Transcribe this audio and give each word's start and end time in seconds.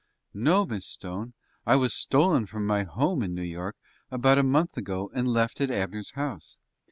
"No, 0.33 0.65
Miss 0.65 0.87
Stone; 0.87 1.35
I 1.63 1.75
was 1.75 1.93
stolen 1.93 2.47
from 2.47 2.65
my 2.65 2.81
home 2.81 3.21
in 3.21 3.35
New 3.35 3.43
York 3.43 3.77
about 4.09 4.39
a 4.39 4.43
month 4.43 4.75
ago, 4.75 5.11
and 5.13 5.27
left 5.27 5.61
at 5.61 5.69
Abner's 5.69 6.13
house. 6.13 6.57